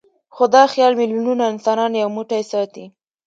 خو 0.35 0.43
دا 0.55 0.63
خیال 0.73 0.93
میلیونونه 1.01 1.43
انسانان 1.51 1.91
یو 2.01 2.09
موټی 2.17 2.41
ساتي. 2.51 2.85